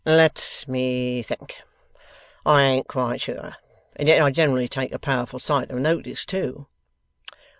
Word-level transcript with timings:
'Let 0.03 0.65
me 0.67 1.21
think. 1.21 1.61
I 2.43 2.63
ain't 2.63 2.87
quite 2.87 3.21
sure, 3.21 3.57
and 3.95 4.07
yet 4.07 4.19
I 4.19 4.31
generally 4.31 4.67
take 4.67 4.91
a 4.91 4.97
powerful 4.97 5.37
sight 5.37 5.69
of 5.69 5.77
notice, 5.77 6.25
too. 6.25 6.65